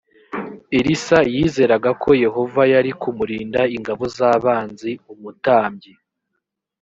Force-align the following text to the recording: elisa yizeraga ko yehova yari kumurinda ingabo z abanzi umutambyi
elisa 0.77 1.19
yizeraga 1.33 1.89
ko 2.01 2.09
yehova 2.23 2.61
yari 2.73 2.91
kumurinda 3.01 3.61
ingabo 3.75 4.03
z 4.15 4.17
abanzi 4.33 4.91
umutambyi 5.13 5.93